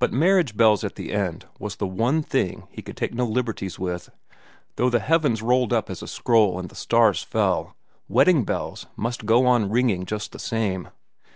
But 0.00 0.12
marriage 0.12 0.56
bells 0.56 0.82
at 0.82 0.96
the 0.96 1.12
end 1.12 1.46
was 1.60 1.76
the 1.76 1.86
one 1.86 2.24
thing 2.24 2.66
he 2.72 2.82
could 2.82 2.96
take 2.96 3.14
no 3.14 3.24
liberties 3.24 3.78
with; 3.78 4.10
though 4.74 4.90
the 4.90 4.98
heavens 4.98 5.42
rolled 5.42 5.72
up 5.72 5.88
as 5.88 6.02
a 6.02 6.08
scroll 6.08 6.58
and 6.58 6.68
the 6.68 6.74
stars 6.74 7.22
fell, 7.22 7.76
the 8.08 8.14
wedding 8.14 8.42
bells 8.42 8.86
must 8.96 9.24
go 9.24 9.46
on 9.46 9.70
ringing 9.70 10.06
just 10.06 10.32
the 10.32 10.40
same. 10.40 10.88